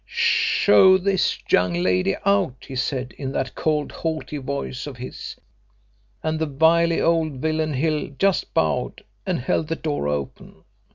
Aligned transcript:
'Show 0.03 0.97
this 0.97 1.37
young 1.51 1.73
lady 1.75 2.15
out,' 2.25 2.65
he 2.67 2.75
said 2.75 3.13
in 3.19 3.33
that 3.33 3.53
cold 3.53 3.91
haughty 3.91 4.37
voice 4.37 4.87
of 4.87 4.97
his, 4.97 5.35
and 6.23 6.39
the 6.39 6.47
wily 6.47 6.99
old 6.99 7.33
villain 7.35 7.75
Hill 7.75 8.07
just 8.17 8.51
bowed 8.55 9.03
and 9.27 9.37
held 9.39 9.67
the 9.67 9.75
door 9.75 10.07
open. 10.07 10.63